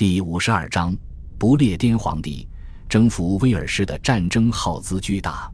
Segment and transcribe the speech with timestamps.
[0.00, 0.96] 第五十二章：
[1.38, 2.48] 不列颠皇帝
[2.88, 5.52] 征服威尔士的战争耗资巨大。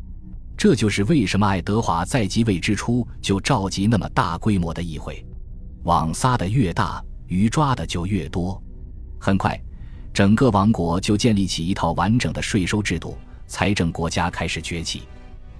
[0.56, 5.26] 这就是为什么爱德华在即位之初就召集那么大规模的议会。
[5.82, 8.62] 网撒的越大，鱼抓的就越多。
[9.18, 9.60] 很快，
[10.14, 13.18] 整个王国就建立起一套完整的税收制度，
[13.48, 15.02] 财政国家开始崛起。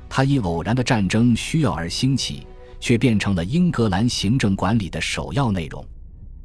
[0.09, 2.46] 它因偶然的战争需要而兴起。
[2.79, 5.84] 却变成了英格兰行政管理的首要内容。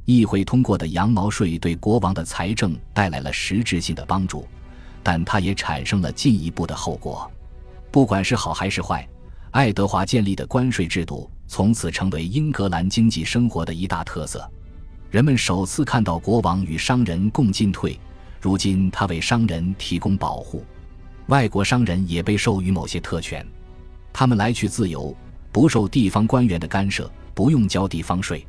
[0.04, 4.46] 议会通过的羊毛税对国王的财政带来了实质性的帮助，
[5.02, 7.30] 但它也产生了进一步的后果。
[7.90, 9.08] 不管是好还是坏，
[9.52, 14.50] 爱德华建立的关税制度从此成为英格兰经济生活的一大特色。
[15.10, 18.00] 人们首次看到国王与商人共进退，
[18.40, 20.64] 如今他为商人提供保护，
[21.26, 23.46] 外国商人也被授予某些特权，
[24.12, 25.14] 他们来去自由。
[25.52, 28.46] 不受地方官员的干涉，不用交地方税。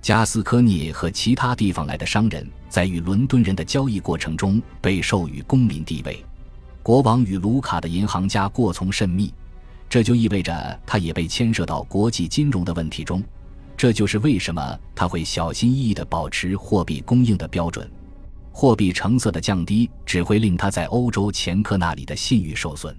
[0.00, 6.24] 加斯科涅和其他地方来的商人，在与伦敦人的交易过程中被授予公民地位。
[6.82, 9.32] 国王与卢卡的银行家过从甚密，
[9.88, 13.22] 这就意味着他也被牵涉到国际金融的问题中。
[13.76, 17.88] 这就是为什么他会小心翼翼地保持货币供应的标准。
[18.50, 22.96] 货币成色的降低只会令他在欧洲前客那里的信誉受损。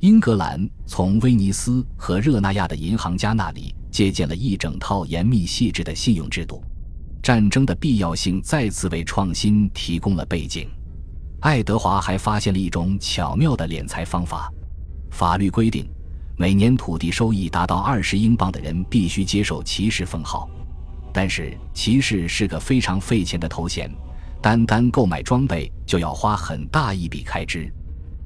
[0.00, 6.62] 英格兰从威尼斯和热那亚的银行家那里借鉴了一整套严密细致的信用制度。
[7.22, 10.68] 战争的必要性再次为创新提供了背景。
[11.40, 14.52] 爱德华还发现了一种巧妙的敛财方法：
[15.10, 15.88] 法律规定，
[16.36, 20.46] 每年土地收益达到二十英镑的人必须接受骑士封号。
[21.10, 23.90] 但是，骑士是个非常费钱的头衔，
[24.42, 27.72] 单单购买装备就要花很大一笔开支。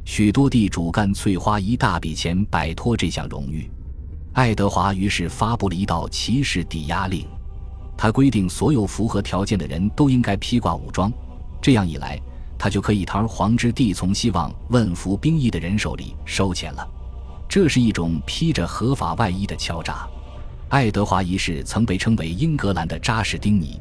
[0.05, 3.71] 许多地主干脆花一大笔钱摆脱这项荣誉。
[4.33, 7.27] 爱德华于是发布了一道骑士抵押令，
[7.97, 11.13] 他规定所有符合条件的人都应该披挂武装。
[11.61, 12.19] 这样一来，
[12.57, 16.89] 他就可以堂而皇之地从希望问服兵役的人手里收钱了。
[17.49, 20.09] 这是一种披着合法外衣的敲诈。
[20.69, 23.81] 爱德华一世曾被称为英格兰的扎什丁尼，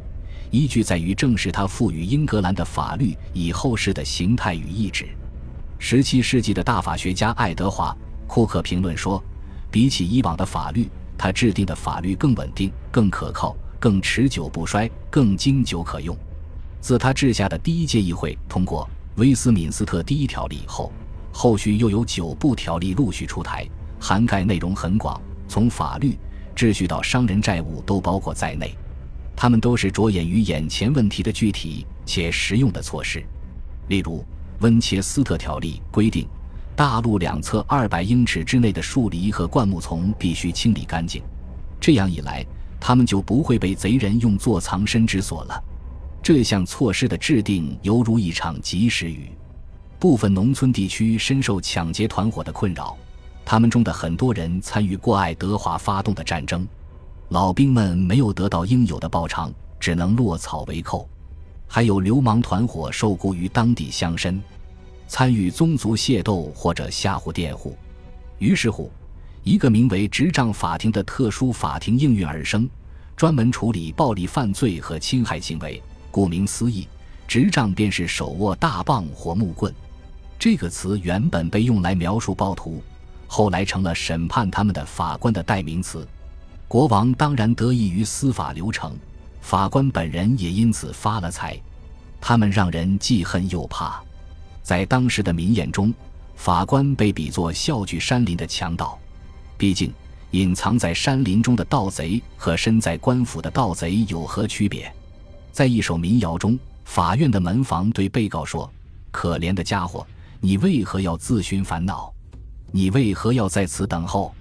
[0.50, 5.08] 依据在于正是他赋予英格兰的法律以后世的形态与意志。
[5.78, 7.96] 十七世纪的大法学家爱德华·
[8.28, 9.24] 库克评论说
[9.72, 16.18] ：“比起以往的法律，他制定的法律更稳定、更可靠、更持久不衰、更经久可用。”
[16.82, 20.92] 自他治下的第一届议会通过《威斯敏斯特第一条例》后，
[21.32, 23.68] 后续又有九部条例陆续出台，
[24.00, 26.18] 涵盖内容很广，从法律、
[26.56, 28.76] 秩序到商人债务都包括在内。
[29.36, 33.24] 他们都是着眼于眼前问题的具体且实用的措施，
[33.88, 34.26] 例如。
[34.62, 36.28] 温切斯特条例规定，
[36.80, 41.22] 大陆两侧二百英尺之内的树篱和灌木丛必须清理干净。
[41.78, 42.42] 这样一来，
[42.80, 45.62] 他们就不会被贼人用作藏身之所了。
[46.24, 49.30] 这项措施的制定犹如一场及时雨。
[50.00, 52.96] 部分农村地区深受抢劫团伙的困扰，
[53.44, 56.66] 他们中的很多人参与过爱德华发动的战争。
[57.28, 59.52] 老兵们没有得到应有的报偿，
[59.82, 61.10] 只能落草为寇。
[61.68, 64.40] 还有流氓团伙受雇于当地乡绅，
[65.10, 67.76] 参与宗族械斗或者吓唬佃户。
[68.38, 68.92] 于是乎，
[69.44, 72.70] 一个名为执仗法庭的特殊法庭应运而生，
[73.18, 75.82] 专门处理暴力犯罪和侵害行为。
[76.12, 76.88] 顾名思义，
[77.28, 79.74] 执仗便是手握大棒或木棍。
[80.38, 82.82] 这个词原本被用来描述暴徒，
[83.26, 86.08] 后来成了审判他们的法官的代名词。
[86.68, 88.96] 国王当然得益于司法流程。
[89.42, 91.60] 法官本人也因此发了财，
[92.22, 94.04] 他们让人既恨又怕。
[94.62, 95.94] 在当时的民眼中，
[96.36, 98.98] 法官被比作笑聚山林的强盗。
[99.58, 99.94] 毕竟，
[100.32, 104.92] 隐藏在山林中的盗贼和身在官府的盗贼有何区别？
[105.52, 108.72] 在一首民谣中，法院的门房对被告说
[109.12, 110.06] ：“可怜的家伙，
[110.40, 112.14] 你为何要自寻烦恼？
[112.72, 114.34] 你为何要在此等候？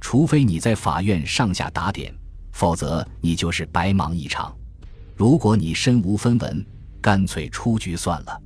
[0.00, 2.12] 除非你在法院上下打点。”
[2.52, 4.50] 否则，你就是白忙一场。
[5.14, 6.64] 如果你身无分文，
[7.02, 8.42] 干脆出局算了。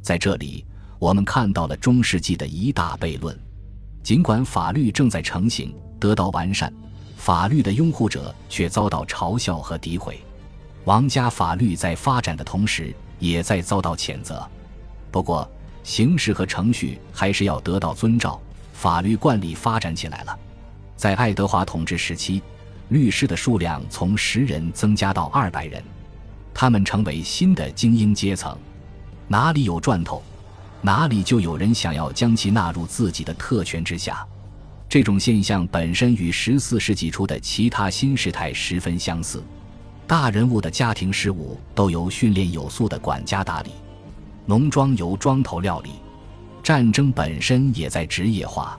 [0.00, 0.64] 在这里，
[1.00, 3.36] 我们看到了中世纪的一大悖论。
[4.02, 6.72] 尽管法律正在成型，得到完善，
[7.16, 10.20] 法律的拥护者却遭到嘲笑和诋毁。
[10.84, 14.46] 王家法律在发展的同时，也在遭到谴责。
[15.10, 15.50] 不过，
[15.82, 18.38] 形式和程序还是要得到遵照。
[18.74, 20.38] 法律惯例发展起来了。
[20.96, 22.42] 在爱德华统治时期。
[22.90, 25.80] 律师的数量从十人增加到二百人，
[26.52, 28.58] 他们成为新的精英阶层。
[29.28, 30.20] 哪里有赚头，
[30.82, 34.26] 哪里就有人想要将其纳入自己的特权之下。
[34.88, 39.42] 这种现象本身与十四世纪初的其他新事态十分相似。
[40.06, 43.70] 大人物的家庭事务都由训练有素的管家打理，
[44.46, 45.90] 农庄由庄头料理，
[46.62, 48.76] 战争本身也在职业化。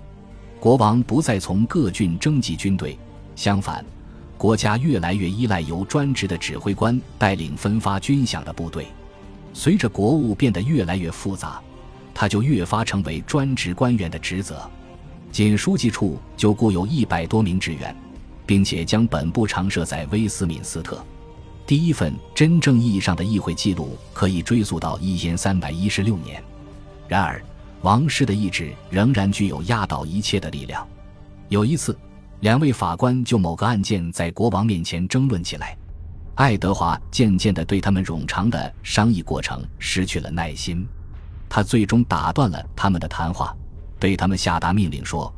[0.60, 3.00] 国王不再从各郡征集军队，
[3.36, 3.86] 相反，
[4.38, 8.88] 国家越来越依赖由专职的指挥官带领分发军饷的部队。
[9.54, 11.62] 随着国务变得越来越复杂，
[12.22, 14.70] 他就越发成为专职官员的职责。
[15.32, 17.96] 仅书记处就雇有一百多名职员，
[18.46, 21.04] 并且将本部常设在威斯敏斯特。
[21.66, 26.40] 第一份真正意义上的议会记录可以追溯到一千三百一十六年。
[27.08, 27.42] 然而。
[27.82, 30.88] 王室的意志仍然具有压倒一切的力量。
[31.50, 31.98] 有一次，
[32.42, 35.76] 两位法官就某个案件在国王面前争论起来。
[36.36, 40.88] 爱德华渐渐地对他们冗长的商议过程失去了耐心，
[41.54, 43.54] 他最终打断了他们的谈话，
[44.00, 45.30] 对他们下达命令说：“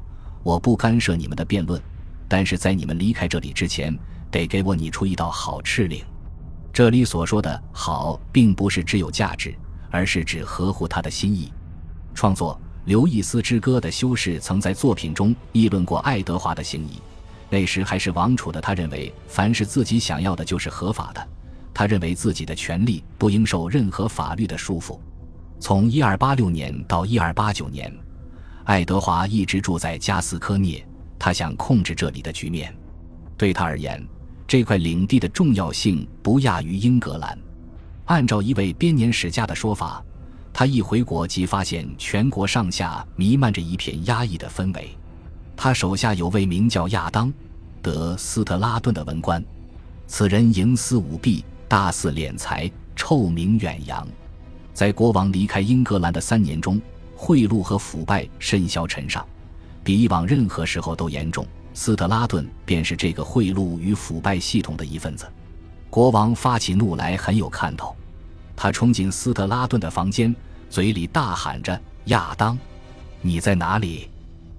[0.46, 1.82] 我不干涉你们的辩论，
[2.28, 3.98] 但是在你们离开这里之前，
[4.30, 6.06] 得给我拟出一道好敕令。”
[6.72, 9.56] 这里所说的好，并不是只有价值，
[9.90, 11.52] 而是指合乎他的心意。
[12.14, 12.54] 创作
[12.86, 17.02] 《刘易斯之歌》的修士曾在作品中议论过爱德华的行仪。
[17.50, 21.28] 那时还是王储的他，认为凡是自己想要的，就是合法的。
[21.74, 25.00] 他认为自己的权利不应受任何法律的束缚。
[25.64, 27.98] 从1286年到1289年，
[28.66, 30.86] 爱德华一直住在加斯科涅，
[31.18, 32.76] 他想控制这里的局面。
[33.38, 34.06] 对他而言，
[34.46, 37.40] 这块领地的重要性不亚于英格兰。
[38.08, 40.04] 按照一位编年史家的说法。
[40.52, 44.90] 他一回国即发现全国上下弥漫着一片压抑的氛围。
[45.56, 47.30] 他手下有位名叫亚当·
[47.82, 49.42] 德斯特拉顿的文官，
[50.08, 54.06] 此人营私舞弊，大肆敛财，臭名远扬。
[54.74, 56.82] 在国王离开英格兰的三年中，
[57.16, 59.26] 贿赂和腐败甚嚣尘上，
[59.84, 61.46] 比以往任何时候都严重。
[61.76, 65.26] 斯特拉顿便是这个贿赂与腐败系统的一份子。
[65.90, 67.96] 国王发起怒来很有看头。
[68.56, 70.36] 他冲进斯特拉顿的房间，
[70.70, 72.58] 嘴里大喊着：“亚当，
[73.22, 74.10] 你在哪里？”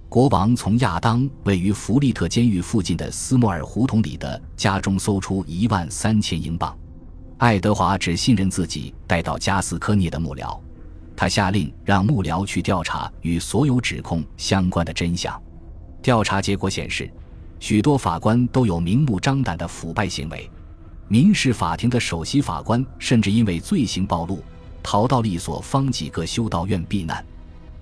[0.07, 6.77] 国王从亚当位于弗利特监狱附近的斯莫尔胡同里的家中搜出一万三千英镑。
[7.37, 10.57] 爱德华只信任自己带到加斯科涅的幕僚，
[11.17, 15.41] 他下令让幕僚去调查与所有指控相关的真相。
[16.01, 17.11] 调查结果显示，
[17.59, 20.49] 许多法官都有明目张胆的腐败行为。
[21.09, 24.41] 民事法庭的首席法官甚至因为罪行暴露，
[24.81, 27.23] 逃到了一所方几个修道院避难。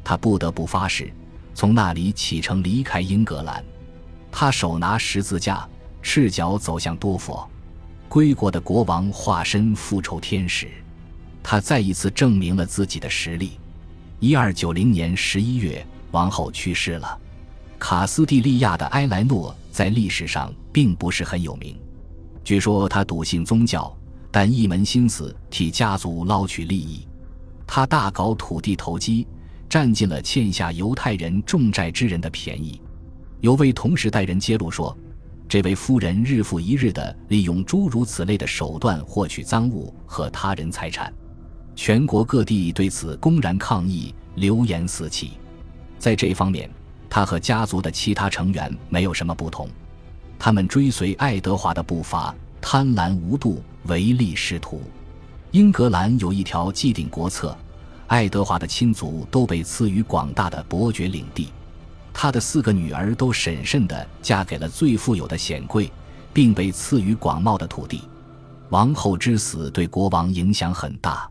[0.03, 1.13] 他不得不发誓，
[1.53, 3.63] 从那里启程离开英格兰。
[4.31, 5.69] 他手拿十字架，
[6.01, 7.47] 赤脚走向多佛。
[8.13, 10.67] 归国的国王化身复仇天使，
[11.41, 13.53] 他再一次证明了自己的实力。
[14.19, 17.19] 一二九零年十一月，王后去世了。
[17.79, 21.75] 卡斯蒂利亚的埃莱诺在历史上并不是很有名。
[22.43, 23.91] 据说他笃信宗教，
[24.29, 27.07] 但一门心思替家族捞取利益。
[27.65, 29.25] 他大搞土地投机，
[29.67, 32.79] 占尽了欠下犹太人重债之人的便宜。
[33.41, 34.95] 有位同时代人揭露说，
[35.53, 41.13] 这位夫人日复一日地利用诸如此类的手段获取赃物和他人财产。
[41.75, 45.33] 全国各地对此公然抗议，流言四起。
[45.99, 46.67] 在这方面，
[47.07, 49.69] 他和家族的其他成员没有什么不同。
[50.39, 54.81] 他们追随爱德华的步伐，贪婪无度，唯利是图。
[55.51, 57.55] 英格兰有一条既定国策：
[58.07, 61.49] 爱德华的亲族都被赐予广大的伯爵领地，
[62.13, 65.91] 他的四个女儿都审慎地嫁给了最富有的显贵，
[66.31, 68.03] 并被赐予广袤的土地。
[68.69, 71.29] 王后之死对国王影响很大，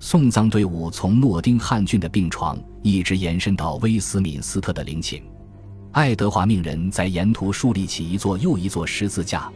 [0.00, 5.22] 送葬队伍从诺丁汉郡的病床一直延伸到威斯敏斯特的陵寝。
[5.92, 9.50] 爱德华命人在沿途树立起一座又一座十字架，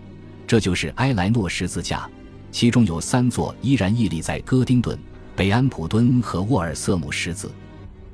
[0.46, 2.08] 这就是埃莱诺十字架。
[2.50, 4.98] 其中有三座依然屹立在戈丁顿、
[5.34, 7.50] 北安普敦和沃尔瑟姆十字。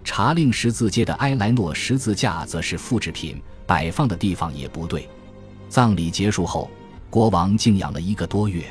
[0.05, 5.09] 查令十字街的埃莱诺十字架则是复制品，摆放的地方也不对。
[5.69, 6.71] 葬礼结束后，
[7.09, 8.63] 国王静养了一个多月。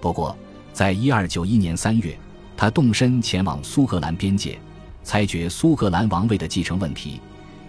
[0.00, 0.36] 不过，
[0.72, 2.16] 在一二九一年三月，
[2.56, 4.58] 他动身前往苏格兰边界，
[5.02, 7.20] 裁决苏格兰王位的继承问题。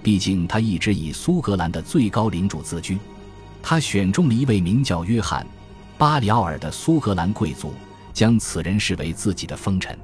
[0.03, 2.97] 毕竟他一直以苏格兰的最高领主自居，
[3.63, 5.43] 他选中了一位名叫约翰·
[5.97, 7.73] 巴里奥尔的苏格兰贵族，
[8.13, 9.97] 将此人视为自己的封臣。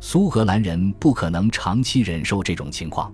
[0.00, 3.12] 苏格兰人不可能长期忍受这种情况。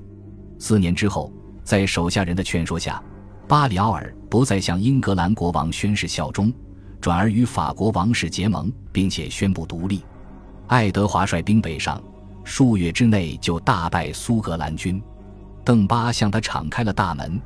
[0.58, 1.32] 四年之后，
[1.62, 3.02] 在手下人的劝说下，
[3.46, 6.52] 巴里奥尔不再向英格兰国王宣誓效忠，
[7.00, 10.04] 转而与法国王室结盟，并且宣布独立。
[10.66, 12.02] 爱德华率兵北上，
[12.44, 15.02] 数月之内就大败苏格兰军。
[15.64, 17.40] 邓巴向他敞开了大门，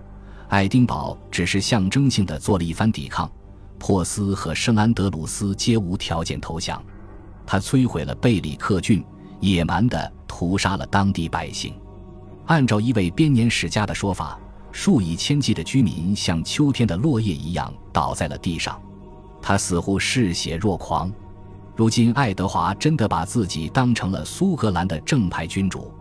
[0.49, 3.31] 爱丁堡只是象征性的做了一番抵抗，
[3.79, 6.83] 珀斯和圣安德鲁斯皆无条件投降。
[7.47, 9.05] 他摧毁了贝里克郡，
[9.53, 11.75] 野蛮地屠杀了当地百姓。
[12.47, 14.39] 按照一位编年史家的说法，
[14.71, 18.81] 数以千计的居民像秋天的落叶一样倒在了地上。
[19.41, 21.13] 他似乎嗜血若狂。
[21.77, 25.93] 如今，爱德华真的把自己当成了苏格兰的正牌君主。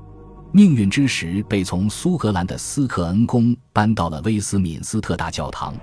[0.51, 5.75] 命运之石被从苏格兰的斯克恩宫搬到了威斯敏斯特大教堂，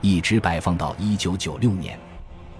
[0.00, 1.98] 一直摆放到1996年。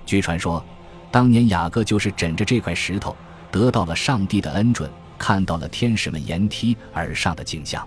[0.07, 0.65] 据传说。
[1.11, 3.17] 当年雅各就是枕着这块石头，
[3.50, 7.87] 得到了上帝的恩准，看到了天使们沿梯而上的景象。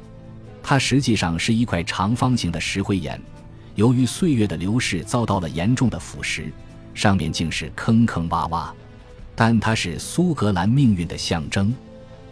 [0.64, 3.20] 它实际上是一块长方形的石灰岩，
[3.76, 6.52] 由于岁月的流逝遭到了严重的腐蚀，
[6.94, 8.70] 上面竟是坑坑洼洼。
[9.36, 11.74] 但它是苏格兰命运的象征。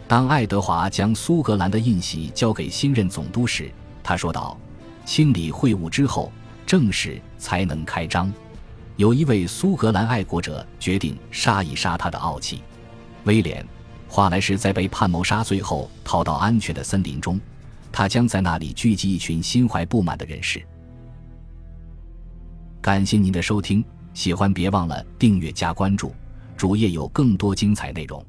[0.06, 3.70] 当爱德华将苏格兰的印玺交给新任总督时，
[4.02, 4.58] 他说道
[5.04, 6.32] ：“清理秽物之后，
[6.66, 8.32] 正式才能开张。”
[8.96, 12.62] 有一位苏格兰爱国者决定杀一杀他的傲气。
[13.24, 13.62] 威廉·
[14.08, 17.40] 华莱士在被判谋杀罪后逃到安全的森林中，
[17.92, 20.62] 他将在那里聚集一群心怀不满的人士。
[22.80, 23.84] 感谢您的收听，
[24.14, 26.14] 喜欢别忘了订阅加关注，
[26.56, 28.24] 主页有更多精彩内容。